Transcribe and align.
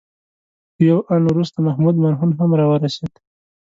یو 0.87 0.97
آن 1.13 1.21
وروسته 1.31 1.57
محمود 1.67 1.95
مرهون 2.03 2.31
هم 2.39 2.49
راورسېد. 2.59 3.13